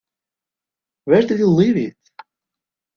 Where 1.05 1.21
did 1.21 1.37
you 1.37 1.47
leave 1.47 1.77
it? 1.77 1.95